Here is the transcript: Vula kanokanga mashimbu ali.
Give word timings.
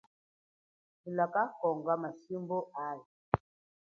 Vula 1.01 1.25
kanokanga 1.33 1.93
mashimbu 2.01 2.57
ali. 2.87 3.05